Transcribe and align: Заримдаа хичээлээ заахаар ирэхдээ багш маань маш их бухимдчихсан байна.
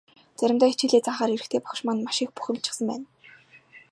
Заримдаа 0.39 0.69
хичээлээ 0.71 1.01
заахаар 1.03 1.31
ирэхдээ 1.35 1.61
багш 1.63 1.79
маань 1.85 2.03
маш 2.05 2.17
их 2.23 2.29
бухимдчихсан 2.35 2.85
байна. 2.89 3.05